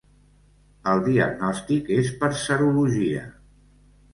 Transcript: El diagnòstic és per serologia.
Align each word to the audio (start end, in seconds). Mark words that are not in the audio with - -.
El 0.93 1.03
diagnòstic 1.09 1.91
és 1.99 2.11
per 2.23 2.31
serologia. 2.47 3.29